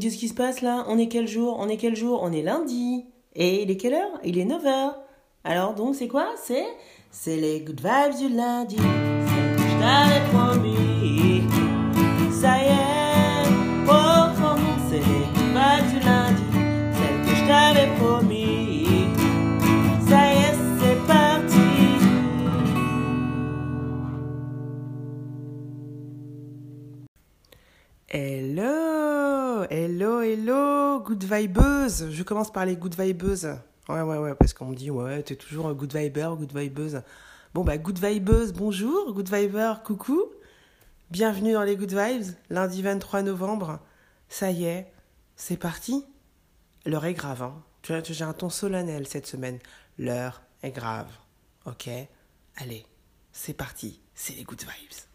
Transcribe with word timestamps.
qu'est-ce 0.00 0.16
qui 0.16 0.28
se 0.28 0.34
passe 0.34 0.62
là? 0.62 0.84
On 0.88 0.98
est 0.98 1.08
quel 1.08 1.28
jour? 1.28 1.56
On 1.60 1.68
est 1.68 1.76
quel 1.76 1.94
jour? 1.94 2.20
On 2.22 2.32
est 2.32 2.42
lundi. 2.42 3.04
Et 3.36 3.62
il 3.62 3.70
est 3.70 3.76
quelle 3.76 3.94
heure? 3.94 4.18
Il 4.24 4.38
est 4.38 4.44
9h. 4.44 4.94
Alors 5.44 5.74
donc 5.74 5.94
c'est 5.94 6.08
quoi? 6.08 6.26
C'est 6.42 6.66
c'est 7.10 7.36
les 7.36 7.60
good 7.60 7.80
vibes 7.80 8.16
du 8.18 8.34
lundi. 8.34 8.76
Ça 12.32 12.58
y 12.58 12.66
est, 12.66 12.89
good 31.20 31.30
vibeuse. 31.30 32.10
Je 32.10 32.22
commence 32.22 32.50
par 32.50 32.64
les 32.64 32.76
good 32.76 32.98
vibeuses. 32.98 33.56
Ouais, 33.88 34.00
ouais, 34.00 34.18
ouais, 34.18 34.34
parce 34.34 34.54
qu'on 34.54 34.66
me 34.66 34.74
dit, 34.74 34.90
ouais, 34.90 35.22
t'es 35.22 35.36
toujours 35.36 35.72
good 35.74 35.94
viber, 35.94 36.30
good 36.38 36.56
vibeuse. 36.56 37.02
Bon, 37.52 37.62
bah, 37.62 37.76
good 37.76 37.98
vibeuse, 37.98 38.52
bonjour, 38.52 39.12
good 39.12 39.28
viber, 39.28 39.74
coucou. 39.84 40.22
Bienvenue 41.10 41.52
dans 41.52 41.62
les 41.62 41.76
good 41.76 41.92
vibes, 41.92 42.34
lundi 42.48 42.80
23 42.80 43.22
novembre. 43.22 43.80
Ça 44.28 44.50
y 44.50 44.64
est, 44.64 44.90
c'est 45.36 45.56
parti. 45.56 46.04
L'heure 46.86 47.04
est 47.04 47.14
grave, 47.14 47.42
hein. 47.42 47.62
J'ai 47.82 48.24
un 48.24 48.32
ton 48.32 48.48
solennel 48.48 49.06
cette 49.06 49.26
semaine. 49.26 49.58
L'heure 49.98 50.42
est 50.62 50.70
grave. 50.70 51.10
Ok? 51.66 51.90
Allez, 52.56 52.86
c'est 53.32 53.54
parti, 53.54 54.00
c'est 54.14 54.34
les 54.34 54.44
good 54.44 54.60
vibes. 54.60 55.09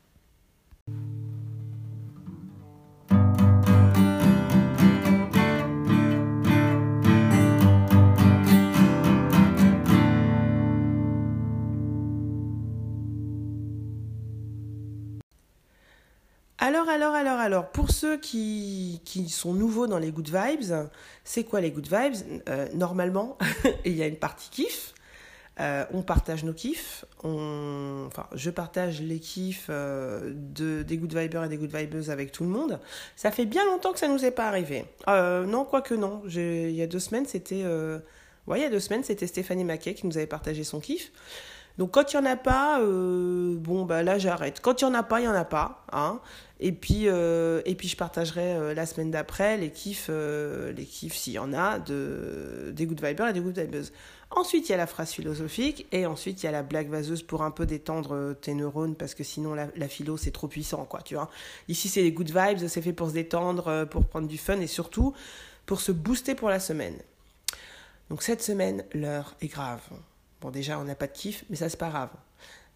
Alors, 16.66 16.90
alors, 16.90 17.14
alors, 17.14 17.38
alors, 17.38 17.70
pour 17.70 17.92
ceux 17.92 18.18
qui, 18.18 19.00
sont 19.30 19.54
nouveaux 19.54 19.86
dans 19.86 20.00
les 20.00 20.12
good 20.12 20.30
vibes, 20.30 20.90
c'est 21.24 21.44
quoi 21.44 21.62
les 21.62 21.70
good 21.70 21.86
vibes? 21.86 22.16
Euh, 22.50 22.68
Normalement, 22.74 23.38
il 23.86 23.96
y 23.96 24.02
a 24.02 24.08
une 24.08 24.16
partie 24.16 24.50
kiff. 24.50 24.96
Euh, 25.60 25.86
on 25.94 26.02
partage 26.02 26.44
nos 26.44 26.54
kiffs. 26.54 27.06
Enfin, 27.20 28.26
je 28.34 28.50
partage 28.50 29.00
les 29.00 29.20
kiffs 29.20 29.68
euh, 29.70 30.32
de, 30.34 30.82
des 30.82 30.98
good 30.98 31.16
vibers 31.16 31.44
et 31.44 31.50
des 31.50 31.58
good 31.58 31.72
vibeuses 31.72 32.10
avec 32.10 32.32
tout 32.32 32.44
le 32.44 32.50
monde. 32.50 32.80
Ça 33.16 33.30
fait 33.30 33.46
bien 33.46 33.64
longtemps 33.66 33.94
que 33.94 34.00
ça 34.00 34.08
nous 34.08 34.26
est 34.26 34.32
pas 34.32 34.48
arrivé. 34.48 34.86
Non, 35.08 35.66
quoique 35.66 35.94
non. 35.94 36.24
Il 36.26 36.72
y 36.72 36.82
a 36.82 36.88
deux 36.88 36.98
semaines, 36.98 37.28
c'était... 37.28 37.60
il 37.60 38.58
y 38.58 38.64
a 38.64 38.70
deux 38.72 38.80
semaines, 38.80 39.04
c'était 39.04 39.28
Stéphanie 39.28 39.66
Maquet 39.66 39.94
qui 39.94 40.08
nous 40.08 40.18
avait 40.18 40.26
partagé 40.26 40.64
son 40.64 40.80
kiff. 40.80 41.12
Donc 41.78 41.92
quand 41.92 42.14
il 42.14 42.20
n'y 42.20 42.28
en 42.28 42.32
a 42.32 42.36
pas, 42.38 42.80
euh, 42.82 43.56
bon 43.58 43.86
bah 43.86 44.04
là 44.04 44.18
j'arrête. 44.18 44.62
Quand 44.62 44.82
il 44.82 44.86
n'y 44.86 44.92
en 44.92 44.94
a 44.94 45.04
pas, 45.04 45.20
il 45.20 45.24
n'y 45.24 45.30
en 45.30 45.36
a 45.36 45.46
pas. 45.46 45.84
Hein. 45.92 46.20
Et, 46.62 46.72
puis, 46.72 47.08
euh, 47.08 47.62
et 47.66 47.76
puis 47.76 47.90
je 47.90 47.98
partagerai 47.98 48.56
euh, 48.56 48.74
la 48.74 48.86
semaine 48.86 49.12
d'après 49.12 49.58
les 49.58 49.72
kiffs, 49.72 50.10
les 50.10 50.86
kiffs 50.86 51.16
s'il 51.16 51.34
y 51.34 51.40
en 51.40 51.54
a, 51.54 51.80
de, 51.80 52.72
des 52.74 52.86
good 52.86 53.04
vibers 53.04 53.28
et 53.28 53.34
des 53.34 53.42
good 53.42 53.58
vibeuses. 53.58 53.92
Ensuite 54.32 54.68
il 54.68 54.72
y 54.72 54.76
a 54.76 54.78
la 54.78 54.88
phrase 54.88 55.12
philosophique 55.12 55.86
et 55.92 56.06
ensuite 56.06 56.44
il 56.44 56.46
y 56.46 56.50
a 56.50 56.52
la 56.52 56.64
blague 56.64 56.90
vaseuse 56.90 57.24
pour 57.24 57.44
un 57.44 57.52
peu 57.52 57.66
détendre 57.66 58.36
tes 58.42 58.54
neurones 58.54 58.96
parce 58.96 59.14
que 59.14 59.24
sinon 59.24 59.54
la, 59.54 59.68
la 59.76 59.88
philo 59.88 60.18
c'est 60.18 60.32
trop 60.32 60.48
puissant 60.48 60.84
quoi, 60.86 61.02
tu 61.02 61.16
vois. 61.16 61.30
Ici 61.68 61.90
c'est 61.90 62.02
les 62.02 62.12
good 62.12 62.32
vibes, 62.32 62.68
c'est 62.68 62.82
fait 62.82 62.92
pour 62.94 63.10
se 63.10 63.14
détendre, 63.14 63.86
pour 63.90 64.06
prendre 64.06 64.28
du 64.28 64.38
fun 64.38 64.60
et 64.60 64.68
surtout 64.68 65.14
pour 65.66 65.80
se 65.80 65.92
booster 65.92 66.36
pour 66.36 66.50
la 66.50 66.60
semaine. 66.60 66.98
Donc 68.10 68.24
cette 68.24 68.42
semaine, 68.42 68.84
l'heure 68.94 69.36
est 69.42 69.48
grave. 69.48 69.82
Déjà, 70.52 70.80
on 70.80 70.84
n'a 70.84 70.96
pas 70.96 71.08
de 71.08 71.14
kiff, 71.14 71.46
mais 71.50 71.56
ça, 71.56 71.70
c'est 71.70 71.80
pas 71.80 71.90
grave. 71.90 72.10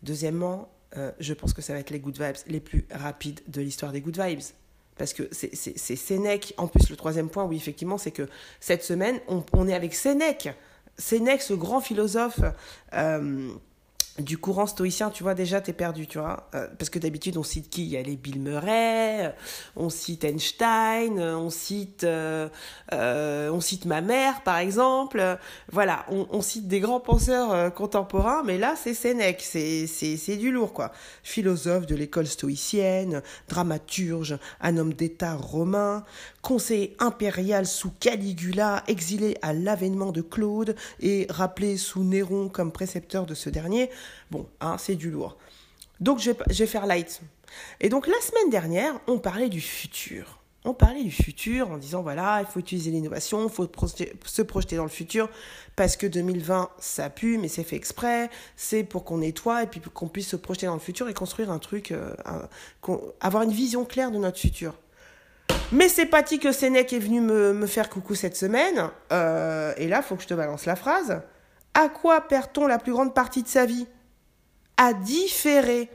Deuxièmement, 0.04 0.70
euh, 0.98 1.12
je 1.20 1.34
pense 1.34 1.54
que 1.54 1.62
ça 1.62 1.74
va 1.74 1.80
être 1.80 1.90
les 1.90 2.00
good 2.00 2.20
vibes 2.20 2.36
les 2.48 2.60
plus 2.60 2.86
rapides 2.92 3.42
de 3.48 3.62
l'histoire 3.62 3.92
des 3.92 4.02
good 4.02 4.20
vibes. 4.20 4.42
Parce 4.98 5.14
que 5.14 5.30
c'est 5.32 5.96
Sénèque. 5.96 6.54
En 6.58 6.68
plus, 6.68 6.90
le 6.90 6.98
troisième 6.98 7.30
point, 7.30 7.46
oui, 7.46 7.56
effectivement, 7.56 7.98
c'est 7.98 8.12
que 8.12 8.28
cette 8.60 8.84
semaine, 8.84 9.20
on, 9.30 9.46
on 9.54 9.68
est 9.68 9.74
avec 9.74 9.94
Sénèque. 9.94 10.50
Sénèque, 10.98 11.42
ce 11.42 11.54
grand 11.54 11.80
philosophe 11.80 12.42
euh, 12.94 13.54
du 14.20 14.38
courant 14.38 14.68
stoïcien, 14.68 15.10
tu 15.10 15.24
vois, 15.24 15.34
déjà, 15.34 15.62
t'es 15.62 15.74
perdu, 15.74 16.08
tu 16.08 16.20
vois. 16.20 16.50
Euh, 16.56 16.68
parce 16.78 16.90
que 16.90 17.00
d'habitude, 17.00 17.38
on 17.38 17.44
cite 17.44 17.70
qui? 17.70 17.84
Il 17.84 17.90
y 17.90 17.98
a 17.98 18.02
les 18.02 18.16
Bill 18.16 18.40
Murray, 18.42 19.28
euh, 19.28 19.30
on 19.76 19.90
cite 19.90 20.24
Einstein, 20.24 21.20
euh, 21.20 21.36
on 21.38 21.50
cite, 21.50 22.04
euh, 22.04 22.50
euh, 22.94 23.50
on 23.52 23.62
cite 23.62 23.86
ma 23.86 24.02
mère, 24.02 24.42
par 24.44 24.58
exemple. 24.58 25.38
Voilà, 25.72 26.06
on, 26.10 26.42
cite 26.42 26.68
des 26.68 26.80
grands 26.80 27.00
penseurs 27.00 27.74
contemporains, 27.74 28.44
mais 28.44 28.58
là, 28.58 28.76
c'est 28.76 28.94
Sénèque, 28.94 29.42
c'est 29.42 29.88
c'est- 29.88 30.18
c'est 30.18 30.38
du 30.38 30.52
lourd, 30.52 30.74
quoi. 30.74 30.92
Philosophe 31.24 31.86
de 31.86 31.96
l'école 31.96 32.28
stoïcienne, 32.28 33.22
dramaturge, 33.48 34.38
un 34.62 34.78
homme 34.78 34.94
d'État 34.94 35.36
romain, 35.36 36.04
conseiller 36.42 36.96
impérial 37.00 37.66
sous 37.66 37.92
Caligula, 38.00 38.84
exilé 38.88 39.38
à 39.42 39.54
l'avènement 39.54 40.12
de 40.12 40.22
Claude 40.22 40.76
et 41.02 41.28
rappelé 41.30 41.78
sous 41.78 42.04
Néron 42.04 42.50
comme 42.50 42.72
précepteur 42.72 43.26
de 43.26 43.34
ce 43.34 43.50
dernier. 43.50 43.90
Bon, 44.32 44.48
hein, 44.62 44.78
c'est 44.78 44.96
du 44.96 45.12
lourd. 45.12 45.38
Donc 46.00 46.20
je 46.20 46.32
vais, 46.32 46.68
faire 46.68 46.86
light. 46.86 47.22
Et 47.82 47.90
donc 47.90 48.08
la 48.08 48.20
semaine 48.22 48.50
dernière, 48.50 49.00
on 49.08 49.20
parlait 49.20 49.50
du 49.50 49.62
futur. 49.62 50.40
On 50.66 50.74
parlait 50.74 51.04
du 51.04 51.12
futur 51.12 51.72
en 51.72 51.78
disant 51.78 52.02
voilà, 52.02 52.42
il 52.42 52.46
faut 52.46 52.60
utiliser 52.60 52.92
l'innovation, 52.92 53.48
il 53.48 53.50
faut 53.50 53.70
se 54.26 54.42
projeter 54.42 54.76
dans 54.76 54.84
le 54.84 54.90
futur 54.90 55.30
parce 55.76 55.96
que 55.96 56.06
2020 56.06 56.70
ça 56.80 57.10
pue, 57.10 57.38
mais 57.38 57.48
c'est 57.48 57.64
fait 57.64 57.78
exprès, 57.78 58.30
c'est 58.58 58.84
pour 58.84 59.06
qu'on 59.06 59.20
nettoie 59.20 59.64
et 59.64 59.68
puis 59.68 59.82
qu'on 59.82 60.10
puisse 60.10 60.28
se 60.28 60.36
projeter 60.36 60.66
dans 60.66 60.74
le 60.74 60.80
futur 60.80 61.08
et 61.08 61.14
construire 61.14 61.50
un 61.50 61.60
truc, 61.60 61.92
euh, 61.92 62.14
avoir 63.22 63.44
une 63.44 63.54
vision 63.54 63.86
claire 63.86 64.12
de 64.12 64.18
notre 64.18 64.38
futur. 64.38 64.76
Mais 65.72 65.88
c'est 65.88 66.08
Patty 66.08 66.40
que 66.40 66.52
Sénèque 66.52 66.94
est 66.94 67.00
venu 67.00 67.22
me, 67.22 67.54
me 67.54 67.68
faire 67.68 67.90
coucou 67.90 68.16
cette 68.16 68.36
semaine. 68.36 68.90
Euh, 69.12 69.74
et 69.78 69.88
là, 69.88 70.02
faut 70.02 70.16
que 70.16 70.24
je 70.24 70.28
te 70.28 70.34
balance 70.34 70.66
la 70.66 70.76
phrase. 70.76 71.22
À 71.76 71.90
quoi 71.90 72.22
perd-on 72.22 72.66
la 72.66 72.80
plus 72.80 72.92
grande 72.92 73.14
partie 73.14 73.44
de 73.44 73.48
sa 73.48 73.66
vie? 73.68 73.88
À 74.82 74.94
différer. 74.94 75.90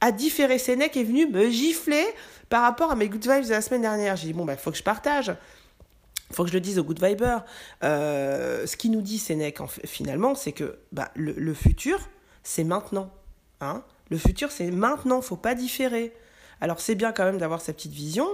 À 0.00 0.10
différer. 0.10 0.58
Sénèque 0.58 0.96
est 0.96 1.04
venu 1.04 1.28
me 1.28 1.48
gifler 1.50 2.04
par 2.48 2.62
rapport 2.62 2.90
à 2.90 2.96
mes 2.96 3.08
good 3.08 3.22
vibes 3.22 3.44
de 3.44 3.50
la 3.50 3.62
semaine 3.62 3.82
dernière. 3.82 4.16
J'ai 4.16 4.26
dit, 4.26 4.32
bon, 4.32 4.44
bah, 4.44 4.56
faut 4.56 4.72
que 4.72 4.76
je 4.76 4.82
partage. 4.82 5.32
faut 6.32 6.42
que 6.42 6.48
je 6.48 6.54
le 6.54 6.60
dise 6.60 6.80
aux 6.80 6.82
good 6.82 7.00
vibers. 7.00 7.44
Euh, 7.84 8.66
ce 8.66 8.76
qui 8.76 8.90
nous 8.90 9.02
dit 9.02 9.18
Sénèque, 9.18 9.60
finalement, 9.84 10.34
c'est 10.34 10.50
que 10.50 10.80
bah, 10.90 11.12
le, 11.14 11.32
le 11.32 11.54
futur, 11.54 12.00
c'est 12.42 12.64
maintenant. 12.64 13.08
Hein 13.60 13.84
le 14.10 14.18
futur, 14.18 14.50
c'est 14.50 14.72
maintenant. 14.72 15.22
faut 15.22 15.36
pas 15.36 15.54
différer. 15.54 16.12
Alors, 16.60 16.80
c'est 16.80 16.94
bien 16.94 17.12
quand 17.12 17.24
même 17.24 17.38
d'avoir 17.38 17.60
sa 17.60 17.72
petite 17.72 17.92
vision. 17.92 18.26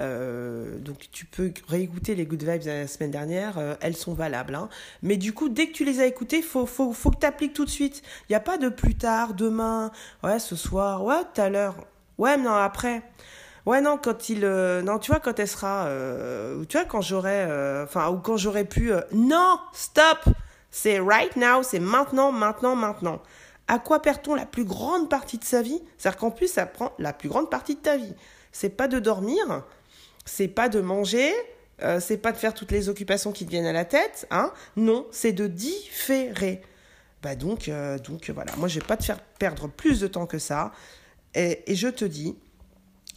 Euh, 0.00 0.76
donc 0.78 1.08
tu 1.12 1.24
peux 1.24 1.52
réécouter 1.68 2.16
les 2.16 2.26
good 2.26 2.42
vibes 2.42 2.62
de 2.62 2.68
la 2.68 2.86
semaine 2.88 3.12
dernière, 3.12 3.58
euh, 3.58 3.74
elles 3.80 3.96
sont 3.96 4.12
valables. 4.12 4.54
Hein. 4.54 4.68
Mais 5.02 5.16
du 5.16 5.32
coup, 5.32 5.48
dès 5.48 5.68
que 5.68 5.72
tu 5.72 5.84
les 5.84 6.00
as 6.00 6.06
écoutées, 6.06 6.42
faut, 6.42 6.66
faut, 6.66 6.92
que 6.92 7.18
tu 7.20 7.26
appliques 7.26 7.54
tout 7.54 7.64
de 7.64 7.70
suite. 7.70 8.02
Il 8.28 8.32
n'y 8.32 8.36
a 8.36 8.40
pas 8.40 8.58
de 8.58 8.68
plus 8.68 8.96
tard, 8.96 9.34
demain, 9.34 9.92
ouais, 10.22 10.38
ce 10.38 10.56
soir, 10.56 11.04
ouais, 11.04 11.22
tout 11.34 11.40
à 11.40 11.48
l'heure, 11.48 11.76
ouais, 12.18 12.36
mais 12.36 12.44
non, 12.44 12.54
après. 12.54 13.02
Ouais, 13.66 13.80
non, 13.80 13.98
quand 14.02 14.28
il. 14.28 14.44
euh, 14.44 14.82
non, 14.82 14.98
tu 14.98 15.10
vois, 15.10 15.20
quand 15.20 15.38
elle 15.38 15.48
sera. 15.48 15.88
tu 16.68 16.76
vois, 16.76 16.86
quand 16.86 17.00
j'aurai. 17.00 17.44
Enfin, 17.84 18.10
ou 18.10 18.18
quand 18.18 18.36
j'aurai 18.36 18.64
pu. 18.64 18.92
non, 19.12 19.58
stop 19.72 20.24
C'est 20.70 20.98
right 20.98 21.34
now, 21.36 21.62
c'est 21.62 21.78
maintenant, 21.78 22.32
maintenant, 22.32 22.76
maintenant. 22.76 23.22
À 23.66 23.78
quoi 23.78 24.02
perd-on 24.02 24.34
la 24.34 24.46
plus 24.46 24.64
grande 24.64 25.08
partie 25.08 25.38
de 25.38 25.44
sa 25.44 25.62
vie? 25.62 25.80
C'est-à-dire 25.96 26.18
qu'en 26.18 26.30
plus, 26.30 26.48
ça 26.48 26.66
prend 26.66 26.92
la 26.98 27.12
plus 27.12 27.28
grande 27.28 27.50
partie 27.50 27.76
de 27.76 27.80
ta 27.80 27.96
vie. 27.96 28.14
C'est 28.52 28.70
pas 28.70 28.88
de 28.88 28.98
dormir, 28.98 29.64
c'est 30.26 30.48
pas 30.48 30.68
de 30.68 30.80
manger, 30.80 31.32
euh, 31.82 31.98
c'est 32.00 32.18
pas 32.18 32.32
de 32.32 32.36
faire 32.36 32.54
toutes 32.54 32.70
les 32.70 32.88
occupations 32.88 33.32
qui 33.32 33.44
te 33.44 33.50
viennent 33.50 33.66
à 33.66 33.72
la 33.72 33.84
tête, 33.84 34.26
hein. 34.30 34.52
Non, 34.76 35.06
c'est 35.10 35.32
de 35.32 35.46
différer. 35.46 36.62
Bah 37.22 37.34
donc, 37.34 37.68
euh, 37.68 37.98
donc 37.98 38.30
voilà, 38.30 38.54
moi 38.56 38.68
je 38.68 38.78
vais 38.78 38.86
pas 38.86 38.96
te 38.96 39.04
faire 39.04 39.20
perdre 39.20 39.68
plus 39.68 40.00
de 40.00 40.06
temps 40.06 40.26
que 40.26 40.38
ça. 40.38 40.72
Et, 41.34 41.62
je 41.74 41.88
te 41.88 42.04
dis, 42.04 42.36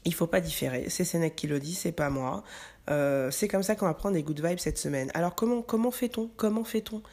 il 0.05 0.13
faut 0.13 0.27
pas 0.27 0.41
différer. 0.41 0.89
C'est 0.89 1.03
Sénèque 1.03 1.35
qui 1.35 1.47
le 1.47 1.59
dit, 1.59 1.75
c'est 1.75 1.91
pas 1.91 2.09
moi. 2.09 2.43
Euh, 2.89 3.29
c'est 3.31 3.47
comme 3.47 3.63
ça 3.63 3.75
qu'on 3.75 3.85
va 3.85 3.93
prendre 3.93 4.15
des 4.15 4.23
good 4.23 4.43
vibes 4.43 4.59
cette 4.59 4.77
semaine. 4.77 5.11
Alors 5.13 5.35
comment 5.35 5.61
comment 5.61 5.91
fait-on? 5.91 6.31
Comment 6.37 6.63
fait-on? 6.63 7.03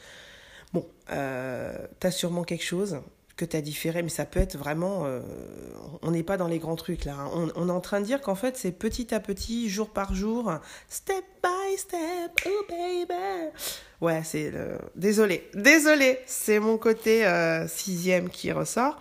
Bon, 0.73 0.87
t'as 1.07 2.11
sûrement 2.11 2.45
quelque 2.45 2.65
chose 2.65 3.01
que 3.37 3.45
t'as 3.45 3.61
différé, 3.61 4.03
mais 4.03 4.09
ça 4.09 4.25
peut 4.25 4.41
être 4.41 4.57
vraiment. 4.57 5.07
euh, 5.07 5.21
on 6.03 6.11
n'est 6.11 6.23
pas 6.23 6.37
dans 6.37 6.49
les 6.49 6.59
grands 6.59 6.77
trucs 6.77 7.05
là. 7.05 7.15
hein. 7.19 7.51
On, 7.57 7.69
est 7.69 7.73
en 7.73 7.81
train 7.81 8.01
de 8.01 8.07
dire 8.07 8.21
qu'en 8.21 8.35
fait 8.35 8.57
c'est 8.57 8.73
petit 8.73 9.15
à 9.15 9.21
petit, 9.21 9.69
jour 9.69 9.91
par 9.91 10.15
jour, 10.15 10.53
step 10.89 11.25
by 11.43 11.77
step, 11.79 12.41
oh 12.47 12.65
baby. 12.69 13.51
Ouais, 14.01 14.23
c'est. 14.25 14.53
Désolé, 14.97 15.49
désolé, 15.55 16.19
c'est 16.27 16.59
mon 16.59 16.79
côté 16.79 17.27
euh, 17.27 17.67
sixième 17.69 18.29
qui 18.29 18.53
ressort. 18.53 18.99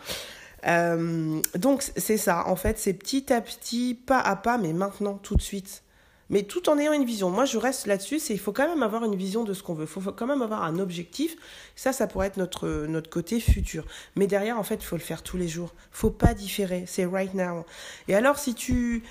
Euh, 0.68 1.41
donc 1.56 1.83
c'est 1.97 2.18
ça, 2.18 2.47
en 2.47 2.56
fait, 2.56 2.80
c'est 2.80 2.94
petit 2.94 3.31
à 3.33 3.41
petit, 3.41 3.95
pas 3.95 4.19
à 4.19 4.35
pas, 4.35 4.57
mais 4.57 4.74
maintenant, 4.74 5.15
tout 5.21 5.35
de 5.35 5.41
suite. 5.41 5.83
Mais 6.29 6.43
tout 6.43 6.69
en 6.69 6.77
ayant 6.77 6.93
une 6.93 7.05
vision. 7.05 7.29
Moi, 7.29 7.45
je 7.45 7.57
reste 7.57 7.85
là-dessus, 7.85 8.19
c'est 8.19 8.33
il 8.33 8.39
faut 8.39 8.53
quand 8.53 8.67
même 8.67 8.83
avoir 8.83 9.03
une 9.03 9.15
vision 9.15 9.43
de 9.43 9.53
ce 9.53 9.61
qu'on 9.61 9.73
veut. 9.73 9.83
Il 9.83 9.87
faut 9.87 10.01
quand 10.11 10.27
même 10.27 10.41
avoir 10.41 10.63
un 10.63 10.79
objectif. 10.79 11.35
Ça, 11.75 11.93
ça 11.93 12.07
pourrait 12.07 12.27
être 12.27 12.37
notre, 12.37 12.85
notre 12.87 13.09
côté 13.09 13.39
futur. 13.39 13.85
Mais 14.15 14.27
derrière, 14.27 14.57
en 14.57 14.63
fait, 14.63 14.75
il 14.75 14.85
faut 14.85 14.95
le 14.95 15.01
faire 15.01 15.21
tous 15.21 15.37
les 15.37 15.47
jours. 15.47 15.73
faut 15.91 16.09
pas 16.09 16.33
différer. 16.33 16.85
C'est 16.87 17.05
right 17.05 17.33
now. 17.33 17.65
Et 18.07 18.15
alors, 18.15 18.39
si 18.39 18.55
tu, 18.55 19.03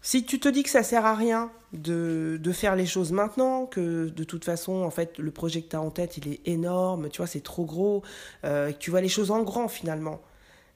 si 0.00 0.24
tu 0.24 0.38
te 0.38 0.48
dis 0.48 0.62
que 0.62 0.70
ça 0.70 0.82
sert 0.82 1.04
à 1.04 1.14
rien 1.14 1.50
de, 1.72 2.38
de 2.40 2.52
faire 2.52 2.76
les 2.76 2.86
choses 2.86 3.12
maintenant, 3.12 3.66
que 3.66 4.08
de 4.08 4.24
toute 4.24 4.44
façon, 4.44 4.82
en 4.82 4.90
fait, 4.90 5.18
le 5.18 5.30
projet 5.30 5.62
que 5.62 5.68
tu 5.68 5.76
as 5.76 5.80
en 5.80 5.90
tête, 5.90 6.16
il 6.16 6.28
est 6.32 6.40
énorme, 6.46 7.10
tu 7.10 7.18
vois, 7.18 7.26
c'est 7.26 7.42
trop 7.42 7.64
gros, 7.64 8.02
euh, 8.44 8.72
que 8.72 8.78
tu 8.78 8.90
vois 8.90 9.00
les 9.00 9.08
choses 9.08 9.30
en 9.30 9.42
grand 9.42 9.68
finalement, 9.68 10.20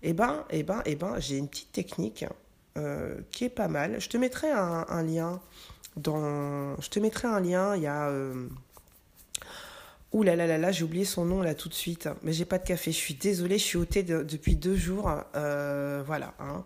eh 0.02 0.12
ben, 0.12 0.44
eh 0.50 0.62
ben, 0.62 0.82
eh 0.84 0.96
ben, 0.96 1.18
j'ai 1.18 1.38
une 1.38 1.48
petite 1.48 1.72
technique 1.72 2.24
euh, 2.76 3.16
qui 3.30 3.44
est 3.44 3.50
pas 3.50 3.68
mal. 3.68 4.00
Je 4.00 4.08
te 4.08 4.16
mettrai 4.16 4.50
un, 4.50 5.02
lien 5.02 5.40
dans. 5.96 6.80
Je 6.80 6.88
te 6.88 6.98
mettrai 6.98 7.28
un 7.28 7.40
lien. 7.40 7.76
Il 7.76 7.82
y 7.82 7.86
a. 7.86 8.08
Euh... 8.08 8.48
Ouh 10.12 10.22
là 10.22 10.36
là 10.36 10.46
là 10.46 10.58
là, 10.58 10.72
j'ai 10.72 10.84
oublié 10.84 11.06
son 11.06 11.24
nom 11.24 11.40
là 11.40 11.54
tout 11.54 11.70
de 11.70 11.74
suite. 11.74 12.08
Mais 12.22 12.32
j'ai 12.32 12.44
pas 12.44 12.58
de 12.58 12.66
café. 12.66 12.92
Je 12.92 12.96
suis 12.96 13.14
désolée, 13.14 13.56
je 13.58 13.64
suis 13.64 13.78
de, 13.78 14.22
depuis 14.22 14.56
deux 14.56 14.76
jours. 14.76 15.10
Euh, 15.34 16.02
voilà. 16.06 16.34
Hein. 16.38 16.64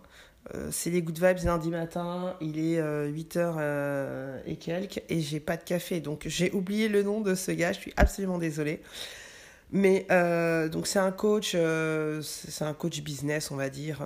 Euh, 0.55 0.69
c'est 0.71 0.89
les 0.89 1.01
Good 1.01 1.19
Vibes 1.19 1.45
lundi 1.45 1.69
matin, 1.69 2.35
il 2.39 2.57
est 2.59 2.79
8h 2.79 3.37
euh, 3.37 3.53
euh, 3.57 4.41
et 4.45 4.55
quelques, 4.55 5.01
et 5.09 5.19
j'ai 5.19 5.39
pas 5.39 5.57
de 5.57 5.63
café. 5.63 5.99
Donc 5.99 6.23
j'ai 6.25 6.51
oublié 6.51 6.87
le 6.87 7.03
nom 7.03 7.21
de 7.21 7.35
ce 7.35 7.51
gars, 7.51 7.73
je 7.73 7.79
suis 7.79 7.93
absolument 7.97 8.37
désolée. 8.37 8.81
Mais 9.71 10.05
donc 10.71 10.87
c'est 10.87 10.99
un 10.99 11.11
coach, 11.11 11.55
c'est 12.21 12.65
un 12.65 12.73
coach 12.73 13.01
business, 13.01 13.51
on 13.51 13.55
va 13.55 13.69
dire, 13.69 14.01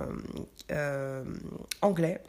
anglais. 1.80 2.20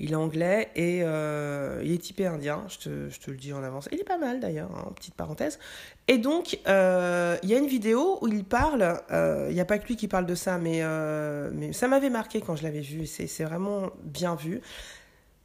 Il 0.00 0.12
est 0.12 0.16
anglais 0.16 0.70
et 0.74 1.02
euh, 1.02 1.80
il 1.84 1.92
est 1.92 1.98
typé 1.98 2.26
indien, 2.26 2.64
je 2.68 2.78
te, 2.78 3.10
je 3.10 3.20
te, 3.20 3.30
le 3.30 3.36
dis 3.36 3.52
en 3.52 3.62
avance. 3.62 3.88
Il 3.92 4.00
est 4.00 4.04
pas 4.04 4.18
mal 4.18 4.40
d'ailleurs, 4.40 4.70
hein, 4.76 4.90
petite 4.96 5.14
parenthèse. 5.14 5.60
Et 6.08 6.18
donc, 6.18 6.58
euh, 6.66 7.36
il 7.44 7.48
y 7.48 7.54
a 7.54 7.58
une 7.58 7.68
vidéo 7.68 8.18
où 8.20 8.26
il 8.26 8.44
parle, 8.44 9.00
euh, 9.12 9.46
il 9.50 9.54
n'y 9.54 9.60
a 9.60 9.64
pas 9.64 9.78
que 9.78 9.86
lui 9.86 9.96
qui 9.96 10.08
parle 10.08 10.26
de 10.26 10.34
ça, 10.34 10.58
mais, 10.58 10.82
mais 11.52 11.72
ça 11.72 11.86
m'avait 11.86 12.10
marqué 12.10 12.40
quand 12.40 12.56
je 12.56 12.64
l'avais 12.64 12.80
vu, 12.80 13.06
c'est 13.06 13.44
vraiment 13.44 13.90
bien 14.02 14.34
vu. 14.34 14.60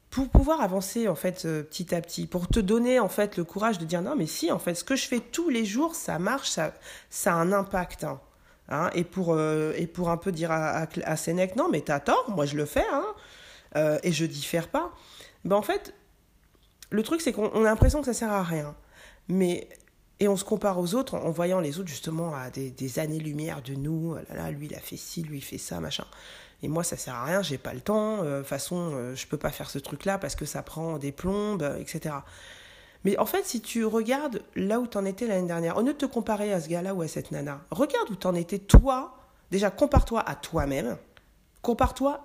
Pour 0.09 0.29
pouvoir 0.29 0.61
avancer 0.61 1.07
en 1.07 1.15
fait 1.15 1.43
petit 1.43 1.93
à 1.93 2.01
petit, 2.01 2.25
pour 2.25 2.47
te 2.47 2.59
donner 2.59 2.99
en 2.99 3.09
fait 3.09 3.37
le 3.37 3.43
courage 3.43 3.77
de 3.77 3.85
dire 3.85 4.01
non 4.01 4.15
mais 4.15 4.25
si 4.25 4.51
en 4.51 4.57
fait 4.57 4.73
ce 4.73 4.83
que 4.83 4.95
je 4.95 5.07
fais 5.07 5.19
tous 5.19 5.49
les 5.49 5.65
jours 5.65 5.93
ça 5.93 6.17
marche, 6.17 6.49
ça, 6.49 6.73
ça 7.09 7.33
a 7.33 7.35
un 7.35 7.51
impact. 7.51 8.05
Hein. 8.05 8.19
Hein, 8.71 8.91
et, 8.93 9.03
pour, 9.03 9.39
et 9.39 9.87
pour 9.87 10.11
un 10.11 10.17
peu 10.17 10.31
dire 10.31 10.51
à, 10.51 10.85
à, 11.03 11.15
Sénèque, 11.15 11.55
non 11.55 11.69
mais 11.69 11.81
t'as 11.81 11.99
tort, 11.99 12.29
moi 12.29 12.45
je 12.45 12.55
le 12.55 12.65
fais, 12.65 12.85
hein, 12.91 13.05
euh, 13.75 13.97
et 14.03 14.11
je 14.11 14.25
diffère 14.25 14.67
pas, 14.67 14.91
ben 15.43 15.55
en 15.55 15.61
fait, 15.63 15.93
le 16.91 17.01
truc 17.03 17.21
c'est 17.21 17.33
qu'on 17.33 17.49
a 17.49 17.63
l'impression 17.63 17.99
que 17.99 18.05
ça 18.05 18.13
sert 18.13 18.31
à 18.31 18.43
rien. 18.43 18.75
Mais 19.27 19.69
et 20.19 20.27
on 20.27 20.35
se 20.35 20.43
compare 20.43 20.79
aux 20.79 20.95
autres 20.95 21.15
en, 21.15 21.31
voyant 21.31 21.59
les 21.59 21.79
autres 21.79 21.87
justement 21.87 22.35
à 22.35 22.49
des, 22.49 22.99
années-lumière 22.99 23.61
de 23.61 23.73
nous. 23.73 24.15
Oh 24.15 24.15
là, 24.29 24.35
là, 24.35 24.51
lui 24.51 24.67
il 24.67 24.75
a 24.75 24.79
fait 24.79 24.97
ci, 24.97 25.23
lui 25.23 25.37
il 25.37 25.43
fait 25.43 25.57
ça, 25.57 25.79
machin. 25.79 26.05
Et 26.61 26.67
moi 26.67 26.83
ça 26.83 26.97
sert 26.97 27.15
à 27.15 27.25
rien, 27.25 27.41
j'ai 27.41 27.57
pas 27.57 27.73
le 27.73 27.81
temps. 27.81 28.23
De 28.23 28.27
euh, 28.27 28.43
façon, 28.43 28.91
euh, 28.93 29.15
je 29.15 29.27
peux 29.27 29.37
pas 29.37 29.51
faire 29.51 29.69
ce 29.69 29.79
truc-là 29.79 30.17
parce 30.17 30.35
que 30.35 30.45
ça 30.45 30.61
prend 30.61 30.97
des 30.97 31.11
plombes, 31.11 31.63
etc. 31.79 32.15
Mais 33.05 33.17
en 33.17 33.25
fait, 33.25 33.45
si 33.45 33.61
tu 33.61 33.85
regardes 33.85 34.41
là 34.55 34.79
où 34.79 34.87
t'en 34.87 35.05
étais 35.05 35.25
l'année 35.25 35.47
dernière, 35.47 35.77
au 35.77 35.81
lieu 35.81 35.93
de 35.93 35.97
te 35.97 36.05
comparer 36.05 36.51
à 36.51 36.59
ce 36.59 36.67
gars-là 36.67 36.93
ou 36.93 37.01
à 37.01 37.07
cette 37.07 37.31
nana, 37.31 37.61
regarde 37.71 38.09
où 38.09 38.15
t'en 38.15 38.35
étais 38.35 38.59
toi. 38.59 39.15
Déjà, 39.51 39.71
compare-toi 39.71 40.21
à 40.27 40.35
toi-même. 40.35 40.97
Compare-toi 41.61 42.21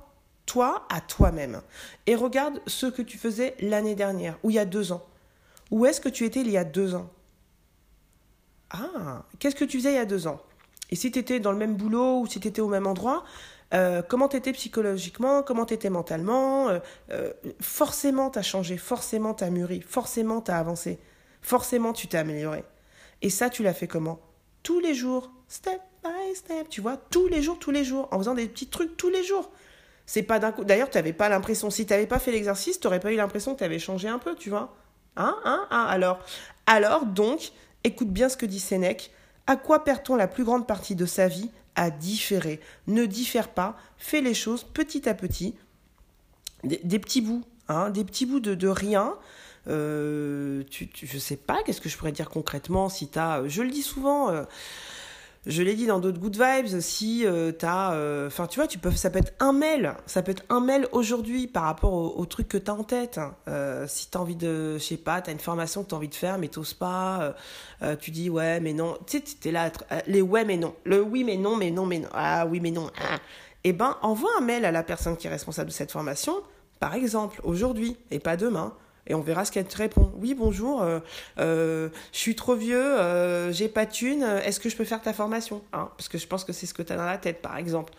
toi 0.46 0.86
à 0.90 1.00
toi-même. 1.00 1.62
Et 2.06 2.14
regarde 2.14 2.60
ce 2.66 2.86
que 2.86 3.02
tu 3.02 3.18
faisais 3.18 3.54
l'année 3.60 3.94
dernière, 3.94 4.38
ou 4.42 4.50
il 4.50 4.54
y 4.54 4.58
a 4.58 4.64
deux 4.64 4.92
ans. 4.92 5.04
Où 5.70 5.86
est-ce 5.86 6.00
que 6.00 6.08
tu 6.08 6.24
étais 6.24 6.40
il 6.40 6.50
y 6.50 6.58
a 6.58 6.64
deux 6.64 6.94
ans? 6.94 7.10
Ah, 8.70 9.24
qu'est-ce 9.38 9.54
que 9.54 9.64
tu 9.64 9.78
faisais 9.78 9.92
il 9.92 9.96
y 9.96 9.98
a 9.98 10.04
deux 10.04 10.26
ans? 10.26 10.40
Et 10.90 10.96
si 10.96 11.10
tu 11.10 11.18
étais 11.18 11.40
dans 11.40 11.52
le 11.52 11.58
même 11.58 11.76
boulot 11.76 12.20
ou 12.20 12.26
si 12.26 12.40
tu 12.40 12.48
étais 12.48 12.60
au 12.60 12.68
même 12.68 12.86
endroit, 12.86 13.24
euh, 13.74 14.02
comment 14.02 14.28
tu 14.28 14.36
étais 14.36 14.52
psychologiquement, 14.52 15.42
comment 15.42 15.66
tu 15.66 15.74
étais 15.74 15.90
mentalement 15.90 16.68
euh, 16.68 16.78
euh, 17.10 17.32
Forcément, 17.60 18.30
tu 18.30 18.38
as 18.38 18.42
changé, 18.42 18.76
forcément, 18.76 19.34
tu 19.34 19.44
as 19.44 19.50
mûri, 19.50 19.82
forcément, 19.82 20.40
tu 20.40 20.52
as 20.52 20.58
avancé, 20.58 20.98
forcément, 21.42 21.92
tu 21.92 22.06
t'es 22.06 22.18
amélioré. 22.18 22.64
Et 23.22 23.30
ça, 23.30 23.50
tu 23.50 23.62
l'as 23.62 23.74
fait 23.74 23.88
comment? 23.88 24.20
Tous 24.62 24.78
les 24.78 24.94
jours, 24.94 25.30
step 25.48 25.80
by 26.04 26.34
step, 26.36 26.68
tu 26.68 26.80
vois, 26.80 26.96
tous 26.96 27.26
les 27.26 27.42
jours, 27.42 27.58
tous 27.58 27.72
les 27.72 27.84
jours, 27.84 28.08
en 28.12 28.18
faisant 28.18 28.34
des 28.34 28.46
petits 28.46 28.68
trucs 28.68 28.96
tous 28.96 29.10
les 29.10 29.24
jours. 29.24 29.50
C'est 30.06 30.22
pas 30.22 30.38
d'un. 30.38 30.52
D'ailleurs, 30.52 30.90
tu 30.90 30.98
n'avais 30.98 31.12
pas 31.12 31.28
l'impression, 31.28 31.70
si 31.70 31.86
tu 31.86 31.92
n'avais 31.92 32.06
pas 32.06 32.18
fait 32.18 32.30
l'exercice, 32.30 32.78
tu 32.78 32.86
n'aurais 32.86 33.00
pas 33.00 33.12
eu 33.12 33.16
l'impression 33.16 33.54
que 33.54 33.58
tu 33.58 33.64
avais 33.64 33.78
changé 33.78 34.08
un 34.08 34.18
peu, 34.18 34.34
tu 34.36 34.50
vois. 34.50 34.74
Hein, 35.16 35.36
hein, 35.44 35.66
hein, 35.70 35.86
alors? 35.88 36.18
Alors, 36.66 37.06
donc, 37.06 37.52
écoute 37.82 38.10
bien 38.10 38.28
ce 38.28 38.36
que 38.36 38.46
dit 38.46 38.60
Sénèque. 38.60 39.12
À 39.46 39.56
quoi 39.56 39.84
perd-on 39.84 40.16
la 40.16 40.28
plus 40.28 40.44
grande 40.44 40.66
partie 40.66 40.94
de 40.94 41.06
sa 41.06 41.28
vie 41.28 41.50
À 41.76 41.90
différer. 41.90 42.60
Ne 42.86 43.06
diffère 43.06 43.48
pas, 43.48 43.76
fais 43.98 44.20
les 44.20 44.34
choses 44.34 44.64
petit 44.64 45.08
à 45.08 45.14
petit. 45.14 45.54
Des, 46.62 46.98
petits 46.98 47.20
bouts, 47.20 47.44
hein, 47.68 47.90
des 47.90 48.04
petits 48.04 48.26
bouts 48.26 48.40
de, 48.40 48.68
rien. 48.68 49.14
Euh, 49.66 50.62
tu, 50.70 50.88
je 50.94 51.18
sais 51.18 51.36
pas, 51.36 51.62
qu'est-ce 51.64 51.80
que 51.80 51.88
je 51.88 51.96
pourrais 51.98 52.12
dire 52.12 52.30
concrètement 52.30 52.88
si 52.88 53.08
tu 53.08 53.18
as. 53.18 53.46
Je 53.48 53.62
le 53.62 53.70
dis 53.70 53.82
souvent. 53.82 54.30
Euh, 54.30 54.44
je 55.46 55.62
l'ai 55.62 55.74
dit 55.74 55.86
dans 55.86 55.98
d'autres 55.98 56.18
good 56.18 56.36
vibes, 56.36 56.80
si 56.80 57.26
euh, 57.26 57.52
t'as, 57.52 57.92
euh, 57.92 58.28
enfin 58.28 58.46
tu 58.46 58.58
vois, 58.58 58.66
tu 58.66 58.78
peux, 58.78 58.90
ça 58.90 59.10
peut 59.10 59.18
être 59.18 59.34
un 59.40 59.52
mail, 59.52 59.94
ça 60.06 60.22
peut 60.22 60.32
être 60.32 60.44
un 60.48 60.60
mail 60.60 60.88
aujourd'hui 60.92 61.46
par 61.46 61.64
rapport 61.64 62.18
au, 62.18 62.24
truc 62.24 62.48
que 62.48 62.56
t'as 62.56 62.72
en 62.72 62.82
tête. 62.82 63.20
Euh, 63.48 63.86
si 63.86 64.08
t'as 64.10 64.20
envie 64.20 64.36
de, 64.36 64.78
je 64.78 64.82
sais 64.82 64.96
pas, 64.96 65.20
t'as 65.20 65.32
une 65.32 65.38
formation 65.38 65.84
que 65.84 65.90
t'as 65.90 65.96
envie 65.96 66.08
de 66.08 66.14
faire 66.14 66.38
mais 66.38 66.48
t'oses 66.48 66.72
pas, 66.72 67.34
euh, 67.82 67.96
tu 67.96 68.10
dis 68.10 68.30
ouais 68.30 68.60
mais 68.60 68.72
non, 68.72 68.96
tu 69.06 69.18
sais, 69.18 69.24
t'es 69.40 69.50
là, 69.50 69.70
les 70.06 70.22
ouais 70.22 70.44
mais 70.44 70.56
non, 70.56 70.74
le 70.84 71.02
oui 71.02 71.24
mais 71.24 71.36
non 71.36 71.56
mais 71.56 71.70
non 71.70 71.84
mais 71.84 71.98
non, 71.98 72.08
ah 72.14 72.46
oui 72.46 72.60
mais 72.60 72.70
non, 72.70 72.90
ah. 72.98 73.18
eh 73.64 73.72
ben 73.74 73.98
envoie 74.00 74.30
un 74.38 74.42
mail 74.42 74.64
à 74.64 74.72
la 74.72 74.82
personne 74.82 75.16
qui 75.16 75.26
est 75.26 75.30
responsable 75.30 75.68
de 75.68 75.74
cette 75.74 75.92
formation, 75.92 76.34
par 76.80 76.94
exemple 76.94 77.40
aujourd'hui 77.44 77.96
et 78.10 78.18
pas 78.18 78.36
demain 78.38 78.74
et 79.06 79.14
on 79.14 79.20
verra 79.20 79.44
ce 79.44 79.52
qu'elle 79.52 79.66
te 79.66 79.76
répond. 79.76 80.12
Oui, 80.16 80.34
bonjour, 80.34 80.82
euh, 80.82 81.00
euh, 81.38 81.88
je 82.12 82.18
suis 82.18 82.34
trop 82.34 82.54
vieux, 82.54 82.98
euh, 82.98 83.52
j'ai 83.52 83.68
pas 83.68 83.86
de 83.86 83.90
thune, 83.92 84.22
est-ce 84.22 84.60
que 84.60 84.68
je 84.68 84.76
peux 84.76 84.84
faire 84.84 85.02
ta 85.02 85.12
formation 85.12 85.62
hein? 85.72 85.90
Parce 85.96 86.08
que 86.08 86.18
je 86.18 86.26
pense 86.26 86.44
que 86.44 86.52
c'est 86.52 86.66
ce 86.66 86.74
que 86.74 86.82
tu 86.82 86.92
as 86.92 86.96
dans 86.96 87.06
la 87.06 87.18
tête, 87.18 87.42
par 87.42 87.56
exemple. 87.56 87.92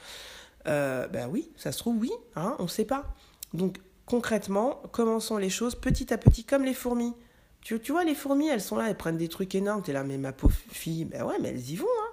ben 0.65 1.27
oui, 1.29 1.51
ça 1.56 1.72
se 1.72 1.77
trouve, 1.77 1.98
oui, 2.00 2.12
hein, 2.36 2.56
on 2.60 2.63
ne 2.63 2.68
sait 2.70 2.86
pas. 2.86 3.06
Donc, 3.53 3.77
concrètement, 4.06 4.82
commençons 4.91 5.38
les 5.38 5.50
choses 5.50 5.75
petit 5.75 6.13
à 6.13 6.18
petit, 6.18 6.44
comme 6.44 6.63
les 6.63 6.74
fourmis. 6.74 7.13
Tu, 7.62 7.79
tu 7.79 7.91
vois, 7.91 8.03
les 8.03 8.13
fourmis, 8.13 8.48
elles 8.48 8.62
sont 8.62 8.75
là, 8.75 8.89
elles 8.89 8.98
prennent 8.98 9.18
des 9.18 9.27
trucs 9.27 9.56
énormes. 9.56 9.82
Tu 9.82 9.89
es 9.89 9.94
là, 9.94 10.03
mais 10.03 10.20
ma 10.20 10.32
pauvre 10.32 10.56
fille, 10.70 11.06
ben 11.06 11.24
ouais, 11.24 11.38
mais 11.41 11.50
elles 11.50 11.72
y 11.72 11.75
vont, 11.75 11.88
hein. 11.88 12.04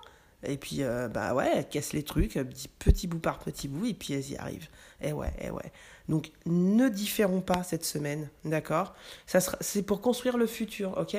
Et 0.44 0.56
puis, 0.56 0.80
bah 1.12 1.34
ouais, 1.34 1.50
elles 1.54 1.68
cassent 1.68 1.92
les 1.92 2.02
trucs, 2.02 2.34
petit, 2.34 2.68
petit 2.68 3.06
bout 3.06 3.20
par 3.20 3.38
petit 3.38 3.68
bout, 3.68 3.86
et 3.86 3.94
puis 3.94 4.14
elles 4.14 4.30
y 4.30 4.36
arrivent. 4.36 4.68
Eh 5.00 5.12
ouais, 5.12 5.32
eh 5.40 5.50
ouais. 5.50 5.72
Donc 6.08 6.30
ne 6.46 6.88
différons 6.88 7.40
pas 7.40 7.62
cette 7.62 7.84
semaine, 7.84 8.28
d'accord? 8.44 8.94
C'est 9.26 9.82
pour 9.82 10.00
construire 10.00 10.36
le 10.36 10.46
futur, 10.46 10.96
ok? 10.98 11.16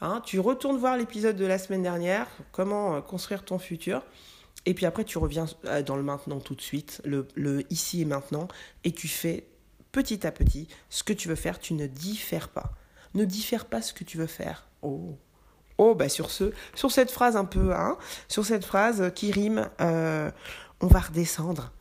Hein, 0.00 0.20
Tu 0.24 0.40
retournes 0.40 0.78
voir 0.78 0.96
l'épisode 0.96 1.36
de 1.36 1.46
la 1.46 1.58
semaine 1.58 1.82
dernière, 1.82 2.26
comment 2.50 2.96
euh, 2.96 3.00
construire 3.00 3.44
ton 3.44 3.58
futur. 3.58 4.04
Et 4.66 4.74
puis 4.74 4.84
après, 4.84 5.04
tu 5.04 5.18
reviens 5.18 5.46
euh, 5.66 5.82
dans 5.82 5.96
le 5.96 6.02
maintenant 6.02 6.40
tout 6.40 6.54
de 6.54 6.60
suite, 6.60 7.00
le, 7.04 7.28
le 7.36 7.64
ici 7.72 8.02
et 8.02 8.04
maintenant, 8.04 8.48
et 8.84 8.92
tu 8.92 9.06
fais 9.06 9.46
petit 9.92 10.26
à 10.26 10.32
petit 10.32 10.66
ce 10.90 11.04
que 11.04 11.12
tu 11.12 11.28
veux 11.28 11.36
faire. 11.36 11.60
Tu 11.60 11.74
ne 11.74 11.86
diffères 11.86 12.48
pas. 12.48 12.72
Ne 13.14 13.24
diffère 13.24 13.66
pas 13.66 13.80
ce 13.80 13.92
que 13.92 14.02
tu 14.04 14.18
veux 14.18 14.26
faire. 14.26 14.66
Oh, 14.82 15.16
oh, 15.78 15.94
bah 15.94 16.08
sur 16.08 16.30
ce, 16.30 16.52
sur 16.74 16.90
cette 16.90 17.10
phrase 17.10 17.36
un 17.36 17.44
peu, 17.44 17.74
hein, 17.74 17.96
sur 18.28 18.44
cette 18.44 18.64
phrase 18.64 19.12
qui 19.14 19.32
rime, 19.32 19.68
euh, 19.80 20.30
on 20.80 20.86
va 20.86 21.00
redescendre 21.00 21.72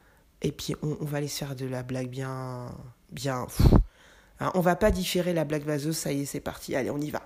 et 0.41 0.51
puis 0.51 0.75
on, 0.81 1.05
va 1.05 1.17
aller 1.17 1.27
se 1.27 1.37
faire 1.37 1.55
de 1.55 1.65
la 1.65 1.83
blague 1.83 2.09
bien, 2.09 2.71
bien. 3.11 3.47
Hein, 4.39 4.51
on 4.55 4.61
va 4.61 4.75
pas 4.75 4.89
différer 4.89 5.33
la 5.33 5.45
blague 5.45 5.63
vaseuse, 5.63 5.95
ça 5.95 6.11
y 6.11 6.21
est, 6.21 6.25
c'est 6.25 6.39
parti, 6.39 6.75
allez, 6.75 6.89
on 6.89 6.99
y 6.99 7.11
va. 7.11 7.21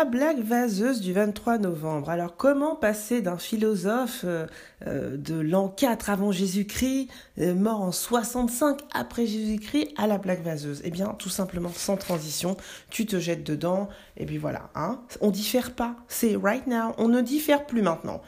La 0.00 0.06
blague 0.06 0.42
vaseuse 0.42 1.02
du 1.02 1.12
23 1.12 1.58
novembre. 1.58 2.08
Alors 2.08 2.34
comment 2.34 2.74
passer 2.74 3.20
d'un 3.20 3.36
philosophe 3.36 4.22
euh, 4.24 4.46
euh, 4.86 5.18
de 5.18 5.34
l'an 5.34 5.68
4 5.68 6.08
avant 6.08 6.32
Jésus-Christ, 6.32 7.10
euh, 7.38 7.54
mort 7.54 7.82
en 7.82 7.92
65 7.92 8.80
après 8.94 9.26
Jésus-Christ, 9.26 9.92
à 9.98 10.06
la 10.06 10.16
blague 10.16 10.42
vaseuse? 10.42 10.80
Eh 10.84 10.90
bien 10.90 11.08
tout 11.18 11.28
simplement 11.28 11.68
sans 11.68 11.98
transition, 11.98 12.56
tu 12.88 13.04
te 13.04 13.20
jettes 13.20 13.44
dedans 13.44 13.90
et 14.16 14.24
puis 14.24 14.38
voilà. 14.38 14.70
Hein 14.74 15.02
on 15.20 15.30
diffère 15.30 15.74
pas, 15.74 15.96
c'est 16.08 16.34
right 16.34 16.66
now, 16.66 16.94
on 16.96 17.08
ne 17.08 17.20
diffère 17.20 17.66
plus 17.66 17.82
maintenant. 17.82 18.22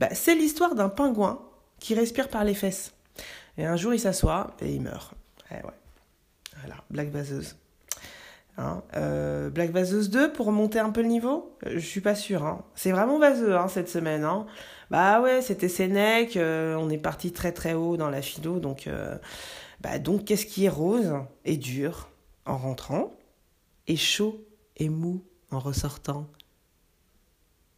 Bah, 0.00 0.08
c'est 0.14 0.34
l'histoire 0.34 0.74
d'un 0.74 0.88
pingouin 0.88 1.40
qui 1.78 1.94
respire 1.94 2.30
par 2.30 2.42
les 2.42 2.54
fesses. 2.54 2.94
Et 3.58 3.64
un 3.64 3.76
jour 3.76 3.94
il 3.94 4.00
s'assoit 4.00 4.56
et 4.60 4.74
il 4.74 4.82
meurt. 4.82 5.14
Eh. 5.52 5.54
Voilà, 6.64 6.82
blague 6.90 7.12
vaseuse. 7.12 7.54
Hein. 8.58 8.82
Euh, 8.96 9.50
Black 9.50 9.70
Vaseuse 9.70 10.10
2 10.10 10.32
pour 10.32 10.46
remonter 10.46 10.78
un 10.78 10.90
peu 10.90 11.02
le 11.02 11.08
niveau 11.08 11.56
Je 11.66 11.78
suis 11.78 12.00
pas 12.00 12.14
sûre. 12.14 12.44
Hein. 12.44 12.64
C'est 12.74 12.92
vraiment 12.92 13.18
vaseux 13.18 13.56
hein, 13.56 13.68
cette 13.68 13.88
semaine. 13.88 14.24
Hein. 14.24 14.46
Bah 14.90 15.20
ouais, 15.22 15.40
c'était 15.40 15.68
Sénèque, 15.68 16.36
on 16.38 16.90
est 16.90 16.98
parti 16.98 17.32
très 17.32 17.52
très 17.52 17.72
haut 17.72 17.96
dans 17.96 18.10
la 18.10 18.20
philo, 18.20 18.58
donc, 18.58 18.90
bah 19.80 19.98
donc 19.98 20.26
qu'est-ce 20.26 20.44
qui 20.44 20.66
est 20.66 20.68
rose 20.68 21.14
et 21.46 21.56
dur 21.56 22.10
en 22.44 22.58
rentrant 22.58 23.10
et 23.86 23.96
chaud 23.96 24.44
et 24.76 24.90
mou 24.90 25.24
en 25.50 25.60
ressortant? 25.60 26.26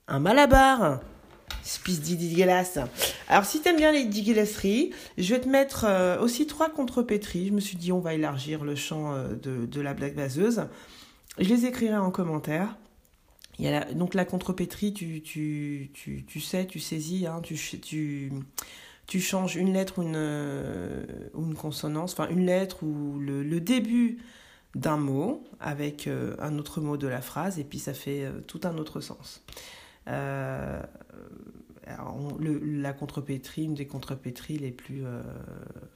Un 0.08 0.18
malabar 0.18 0.98
Spice 1.64 2.00
dégueulasse. 2.00 2.78
Alors, 3.28 3.46
si 3.46 3.60
t'aimes 3.60 3.76
bien 3.76 3.90
les 3.90 4.04
dégueulasseries, 4.04 4.92
je 5.16 5.34
vais 5.34 5.40
te 5.40 5.48
mettre 5.48 5.84
euh, 5.88 6.20
aussi 6.20 6.46
trois 6.46 6.68
contrepétries. 6.68 7.48
Je 7.48 7.52
me 7.52 7.60
suis 7.60 7.76
dit, 7.76 7.90
on 7.90 8.00
va 8.00 8.12
élargir 8.14 8.64
le 8.64 8.74
champ 8.74 9.14
euh, 9.14 9.34
de, 9.34 9.80
la 9.80 9.94
blague 9.94 10.14
vaseuse. 10.14 10.66
Je 11.38 11.48
les 11.48 11.64
écrirai 11.64 11.96
en 11.96 12.10
commentaire. 12.10 12.76
Il 13.58 13.64
y 13.64 13.68
a 13.68 13.92
donc 13.92 14.14
la 14.14 14.24
contrepétrie, 14.24 14.92
tu, 14.92 15.22
tu, 15.22 15.90
tu, 15.94 16.40
sais, 16.40 16.66
tu 16.66 16.80
saisis, 16.80 17.26
hein, 17.26 17.40
tu, 17.40 19.20
changes 19.20 19.56
une 19.56 19.72
lettre 19.72 20.00
ou 20.00 20.02
une, 20.02 20.16
euh, 20.16 21.04
une 21.38 21.54
consonance, 21.54 22.12
enfin 22.12 22.28
une 22.28 22.44
lettre 22.44 22.82
ou 22.82 23.18
le 23.20 23.60
début 23.60 24.18
d'un 24.74 24.96
mot 24.96 25.44
avec 25.60 26.08
un 26.40 26.58
autre 26.58 26.80
mot 26.80 26.96
de 26.96 27.06
la 27.06 27.20
phrase 27.20 27.60
et 27.60 27.64
puis 27.64 27.78
ça 27.78 27.94
fait 27.94 28.26
tout 28.48 28.60
un 28.64 28.76
autre 28.76 29.00
sens. 29.00 29.40
Euh, 30.08 30.82
la 31.86 32.92
contrepétrie, 32.92 33.64
une 33.64 33.74
des 33.74 33.86
contrepétries 33.86 34.58
les 34.58 34.70
plus, 34.70 35.04
euh, 35.04 35.22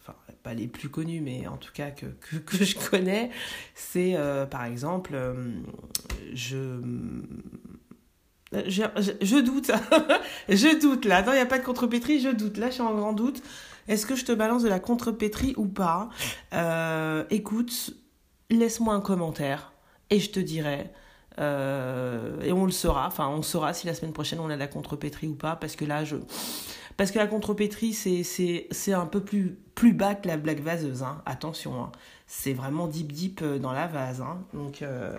enfin 0.01 0.15
pas 0.43 0.55
les 0.55 0.69
plus 0.69 0.89
connues, 0.89 1.21
mais 1.21 1.47
en 1.47 1.57
tout 1.57 1.73
cas 1.73 1.91
que, 1.91 2.07
je 2.65 2.91
connais, 2.91 3.31
c'est 3.75 4.15
euh, 4.15 4.45
par 4.45 4.65
exemple, 4.65 5.19
je, 6.35 6.81
je, 8.53 8.83
je, 9.23 9.39
doute, 9.41 9.71
je 10.49 10.81
doute 10.81 11.05
là, 11.07 11.23
non 11.23 11.33
il 11.33 11.37
n'y 11.37 11.41
a 11.41 11.47
pas 11.47 11.59
de 11.59 11.65
contrepétrie, 11.65 12.21
je 12.21 12.31
doute, 12.31 12.59
là 12.59 12.69
je 12.69 12.75
suis 12.75 12.83
en 12.83 12.95
grand 12.95 13.15
doute, 13.15 13.43
est-ce 13.89 14.05
que 14.05 14.15
je 14.15 14.27
te 14.27 14.33
balance 14.33 14.63
de 14.63 14.69
la 14.69 14.81
contrepétrie 14.81 15.55
ou 15.57 15.67
pas? 15.67 16.11
Écoute, 17.31 17.95
laisse-moi 18.51 18.95
un 18.95 19.01
commentaire 19.01 19.73
et 20.11 20.21
je 20.21 20.31
te 20.31 20.41
dirai. 20.41 20.91
Euh, 21.39 22.41
et 22.43 22.53
on 22.53 22.65
le 22.65 22.73
saura, 22.73 23.07
enfin 23.07 23.29
on 23.29 23.43
saura 23.43 23.73
si 23.73 23.87
la 23.87 23.95
semaine 23.95 24.13
prochaine 24.13 24.41
on 24.41 24.51
a 24.51 24.57
la 24.57 24.67
contrepétrie 24.67 25.29
ou 25.29 25.35
pas, 25.35 25.57
parce 25.57 25.77
que 25.77 25.85
là 25.85 26.05
je... 26.05 26.17
Parce 26.97 27.13
que 27.13 27.19
la 27.19 27.29
contrepétrie 27.29 27.93
c'est, 27.93 28.25
c'est, 28.25 28.67
c'est 28.73 28.93
un 28.93 29.07
peu 29.07 29.21
plus, 29.21 29.57
plus 29.75 29.93
bas 29.93 30.17
que 30.17 30.27
la 30.27 30.37
blague 30.37 30.61
vaseuse, 30.61 31.03
hein. 31.03 31.23
attention, 31.27 31.81
hein. 31.81 31.93
c'est 32.27 32.53
vraiment 32.53 32.89
deep 32.89 33.13
deep 33.13 33.41
euh, 33.43 33.59
dans 33.59 33.73
la 33.73 33.87
vase. 33.87 34.21
Hein. 34.21 34.43
Donc, 34.53 34.83
euh... 34.83 35.17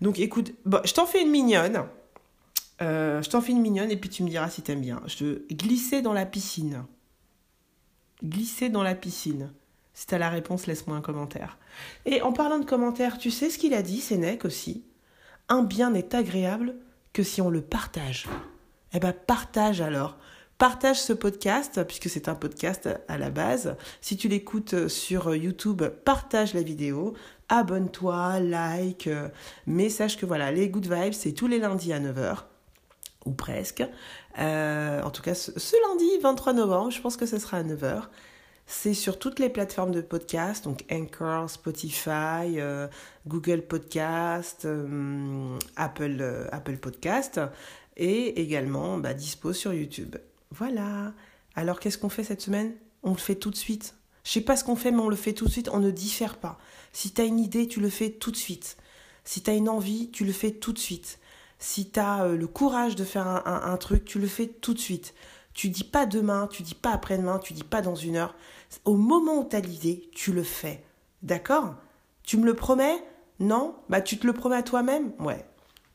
donc 0.00 0.18
écoute, 0.18 0.54
je 0.84 0.94
t'en 0.94 1.06
fais 1.06 1.22
une 1.22 1.30
mignonne. 1.30 1.84
Je 2.80 3.28
t'en 3.28 3.40
fais 3.40 3.52
une 3.52 3.60
mignonne 3.60 3.92
et 3.92 3.96
puis 3.96 4.10
tu 4.10 4.24
me 4.24 4.28
diras 4.28 4.50
si 4.50 4.60
t'aimes 4.60 4.80
bien. 4.80 5.00
Je 5.06 5.46
glisser 5.52 6.02
dans 6.02 6.12
la 6.12 6.26
piscine. 6.26 6.84
Glisser 8.24 8.70
dans 8.70 8.82
la 8.82 8.96
piscine. 8.96 9.52
Si 9.94 10.06
t'as 10.06 10.18
la 10.18 10.30
réponse, 10.30 10.66
laisse-moi 10.66 10.96
un 10.96 11.00
commentaire. 11.00 11.58
Et 12.06 12.22
en 12.22 12.32
parlant 12.32 12.58
de 12.58 12.64
commentaires, 12.64 13.18
tu 13.18 13.30
sais 13.30 13.50
ce 13.50 13.58
qu'il 13.58 13.74
a 13.74 13.82
dit, 13.82 14.00
Sénèque 14.00 14.44
aussi? 14.44 14.82
Un 15.52 15.62
bien 15.62 15.90
n'est 15.90 16.14
agréable 16.14 16.74
que 17.12 17.22
si 17.22 17.42
on 17.42 17.50
le 17.50 17.60
partage. 17.60 18.26
Eh 18.94 18.98
ben 18.98 19.12
partage 19.12 19.82
alors. 19.82 20.16
Partage 20.56 21.00
ce 21.00 21.12
podcast, 21.12 21.84
puisque 21.84 22.08
c'est 22.08 22.28
un 22.28 22.34
podcast 22.34 22.88
à 23.06 23.18
la 23.18 23.28
base. 23.28 23.76
Si 24.00 24.16
tu 24.16 24.28
l'écoutes 24.28 24.88
sur 24.88 25.34
YouTube, 25.34 25.82
partage 26.04 26.54
la 26.54 26.62
vidéo, 26.62 27.14
abonne-toi, 27.50 28.40
like, 28.40 29.10
mais 29.66 29.90
sache 29.90 30.16
que 30.16 30.24
voilà, 30.24 30.52
les 30.52 30.70
Good 30.70 30.90
Vibes, 30.90 31.12
c'est 31.12 31.32
tous 31.32 31.48
les 31.48 31.58
lundis 31.58 31.92
à 31.92 32.00
9h, 32.00 32.44
ou 33.26 33.32
presque. 33.32 33.84
Euh, 34.38 35.02
en 35.02 35.10
tout 35.10 35.22
cas, 35.22 35.34
ce, 35.34 35.50
lundi 35.88 36.08
23 36.22 36.54
novembre, 36.54 36.90
je 36.92 37.00
pense 37.02 37.18
que 37.18 37.26
ce 37.26 37.38
sera 37.38 37.58
à 37.58 37.62
9h. 37.62 38.04
C'est 38.74 38.94
sur 38.94 39.18
toutes 39.18 39.38
les 39.38 39.50
plateformes 39.50 39.92
de 39.92 40.00
podcast, 40.00 40.64
donc 40.64 40.82
Anchor, 40.90 41.50
Spotify, 41.50 42.58
euh, 42.58 42.88
Google 43.26 43.60
Podcast, 43.60 44.64
euh, 44.64 45.58
Apple, 45.76 46.16
euh, 46.20 46.48
Apple 46.50 46.78
Podcast, 46.78 47.38
et 47.98 48.40
également 48.40 48.96
bah, 48.96 49.12
dispo 49.12 49.52
sur 49.52 49.74
YouTube. 49.74 50.16
Voilà. 50.50 51.12
Alors 51.54 51.80
qu'est-ce 51.80 51.98
qu'on 51.98 52.08
fait 52.08 52.24
cette 52.24 52.40
semaine? 52.40 52.72
On 53.02 53.10
le 53.10 53.18
fait 53.18 53.34
tout 53.34 53.50
de 53.50 53.56
suite. 53.56 53.94
Je 54.24 54.30
sais 54.30 54.40
pas 54.40 54.56
ce 54.56 54.64
qu'on 54.64 54.74
fait, 54.74 54.90
mais 54.90 55.02
on 55.02 55.10
le 55.10 55.16
fait 55.16 55.34
tout 55.34 55.44
de 55.44 55.50
suite. 55.50 55.68
On 55.70 55.78
ne 55.78 55.90
diffère 55.90 56.38
pas. 56.38 56.58
Si 56.94 57.12
tu 57.12 57.20
as 57.20 57.24
une 57.24 57.38
idée, 57.38 57.68
tu 57.68 57.78
le 57.78 57.90
fais 57.90 58.08
tout 58.08 58.30
de 58.30 58.36
suite. 58.36 58.78
Si 59.22 59.42
tu 59.42 59.50
as 59.50 59.54
une 59.54 59.68
envie, 59.68 60.10
tu 60.10 60.24
le 60.24 60.32
fais 60.32 60.50
tout 60.50 60.72
de 60.72 60.78
suite. 60.78 61.18
Si 61.58 61.90
tu 61.90 62.00
as 62.00 62.26
le 62.26 62.46
courage 62.46 62.96
de 62.96 63.04
faire 63.04 63.26
un, 63.26 63.44
un 63.44 63.76
truc, 63.76 64.06
tu 64.06 64.18
le 64.18 64.26
fais 64.26 64.46
tout 64.46 64.72
de 64.72 64.80
suite. 64.80 65.12
Tu 65.54 65.68
dis 65.68 65.84
pas 65.84 66.06
demain, 66.06 66.48
tu 66.50 66.62
dis 66.62 66.74
pas 66.74 66.92
après-demain, 66.92 67.38
tu 67.38 67.52
dis 67.52 67.64
pas 67.64 67.82
dans 67.82 67.94
une 67.94 68.16
heure. 68.16 68.34
Au 68.84 68.96
moment 68.96 69.40
où 69.40 69.48
tu 69.48 69.56
as 69.56 69.60
l'idée, 69.60 70.08
tu 70.12 70.32
le 70.32 70.42
fais. 70.42 70.84
D'accord? 71.22 71.74
Tu 72.22 72.36
me 72.36 72.46
le 72.46 72.54
promets? 72.54 73.02
Non? 73.40 73.74
Bah 73.88 74.00
tu 74.00 74.18
te 74.18 74.26
le 74.26 74.32
promets 74.32 74.56
à 74.56 74.62
toi-même? 74.62 75.12
Ouais. 75.18 75.44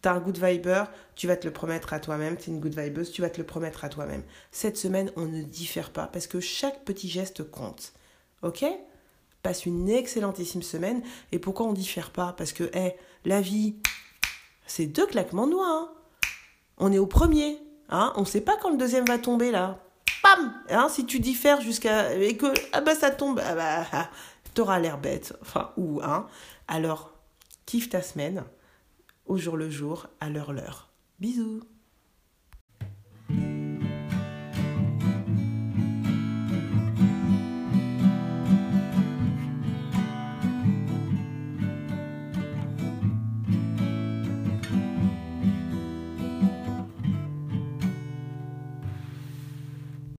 T'es 0.02 0.10
un 0.10 0.20
good 0.20 0.38
viber, 0.38 0.84
tu 1.16 1.28
vas 1.28 1.36
te 1.38 1.48
le 1.48 1.54
promettre 1.54 1.94
à 1.94 2.00
toi-même. 2.00 2.38
T'es 2.38 2.52
une 2.52 2.60
good 2.60 2.78
vibeuse, 2.78 3.12
tu 3.12 3.22
vas 3.22 3.30
te 3.30 3.40
le 3.40 3.46
promettre 3.46 3.84
à 3.84 3.90
toi-même. 3.90 4.24
Cette 4.52 4.78
semaine, 4.78 5.12
on 5.16 5.26
ne 5.26 5.42
diffère 5.42 5.92
pas 5.92 6.08
parce 6.08 6.28
que 6.28 6.40
chaque 6.40 6.86
petit 6.86 7.10
geste 7.10 7.50
compte. 7.50 7.94
Ok? 8.44 8.64
Passe 9.42 9.66
une 9.66 9.90
excellentissime 9.90 10.62
semaine. 10.62 11.02
Et 11.32 11.40
pourquoi 11.40 11.66
on 11.66 11.74
diffère 11.74 12.12
pas? 12.12 12.34
Parce 12.38 12.54
que, 12.54 12.66
hé, 12.76 12.96
la 13.26 13.42
vie, 13.42 13.76
c'est 14.68 14.86
deux 14.86 15.08
claquements 15.08 15.48
de 15.48 15.54
doigts. 15.54 15.68
Hein. 15.68 15.90
on 16.78 16.92
est 16.92 17.00
au 17.00 17.08
premier. 17.08 17.58
Hein 17.90 18.14
on 18.18 18.22
ne 18.22 18.26
sait 18.26 18.42
pas 18.42 18.58
quand 18.58 18.70
le 18.70 18.78
deuxième 18.78 19.06
va 19.06 19.18
tomber 19.18 19.52
là. 19.52 19.80
Hein 20.70 20.90
Si 20.90 21.06
tu 21.06 21.20
diffères 21.20 21.62
jusqu'à. 21.62 22.14
et 22.16 22.38
que. 22.38 22.48
Ah 22.74 22.82
bah 22.82 22.96
ça 22.96 23.12
tombe. 23.12 23.42
Ah 23.44 23.56
bah. 23.56 23.86
Ah, 23.92 24.10
t'auras 24.54 24.80
l'air 24.80 24.98
bête. 24.98 25.38
Enfin, 25.42 25.72
ou, 25.78 26.02
hein. 26.04 26.28
Alors, 26.68 27.14
kiffe 27.66 27.90
ta 27.90 28.02
semaine. 28.02 28.44
Au 29.26 29.38
jour 29.38 29.58
le 29.58 29.70
jour, 29.70 30.08
à 30.20 30.30
l'heure 30.30 30.54
l'heure. 30.54 30.90
Bisous 31.20 31.62